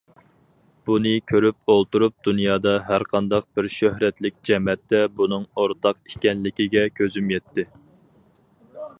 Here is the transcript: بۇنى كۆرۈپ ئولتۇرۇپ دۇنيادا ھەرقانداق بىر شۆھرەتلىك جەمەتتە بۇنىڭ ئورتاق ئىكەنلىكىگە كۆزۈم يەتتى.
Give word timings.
بۇنى 0.89 1.09
كۆرۈپ 1.31 1.73
ئولتۇرۇپ 1.73 2.15
دۇنيادا 2.27 2.71
ھەرقانداق 2.87 3.45
بىر 3.59 3.69
شۆھرەتلىك 3.73 4.39
جەمەتتە 4.51 5.01
بۇنىڭ 5.19 5.45
ئورتاق 5.65 5.99
ئىكەنلىكىگە 6.15 6.87
كۆزۈم 7.01 7.29
يەتتى. 7.35 7.67